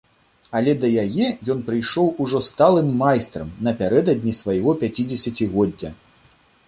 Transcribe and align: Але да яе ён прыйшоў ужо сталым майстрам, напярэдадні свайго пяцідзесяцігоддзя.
Але 0.59 0.71
да 0.83 0.87
яе 1.05 1.27
ён 1.53 1.59
прыйшоў 1.67 2.07
ужо 2.25 2.41
сталым 2.47 2.89
майстрам, 3.03 3.53
напярэдадні 3.67 4.33
свайго 4.41 4.71
пяцідзесяцігоддзя. 4.85 5.97